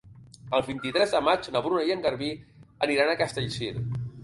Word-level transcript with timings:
El 0.59 0.63
vint-i-tres 0.69 1.13
de 1.15 1.21
maig 1.27 1.51
na 1.57 1.61
Bruna 1.67 1.85
i 1.91 1.95
en 1.97 2.03
Garbí 2.07 2.31
aniran 2.89 3.15
a 3.15 3.19
Castellcir. 3.23 3.73